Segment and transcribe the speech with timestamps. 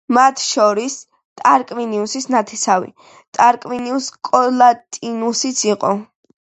[0.17, 0.95] მათ შორის
[1.41, 2.91] ტარკვინიუსის ნათესავი
[3.41, 5.99] ტარკვინიუს კოლატინუსიც იყო.